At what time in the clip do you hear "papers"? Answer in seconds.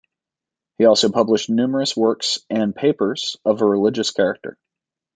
2.75-3.37